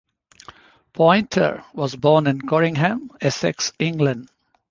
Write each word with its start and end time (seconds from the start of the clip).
Poynter 0.93 1.63
was 1.75 1.95
born 1.95 2.25
in 2.25 2.41
Corringham, 2.41 3.11
Essex, 3.21 3.71
England. 3.77 4.31